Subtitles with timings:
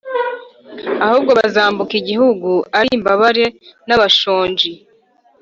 [1.05, 3.45] Ahubwo bazambuka igihugu, ari imbabare
[3.87, 4.69] n’abashonji,